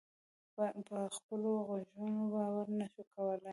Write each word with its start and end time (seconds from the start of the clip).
په 0.55 0.97
خپلو 1.15 1.49
غوږونو 1.67 2.21
باور 2.33 2.67
نه 2.79 2.85
شو 2.93 3.03
کولای. 3.13 3.49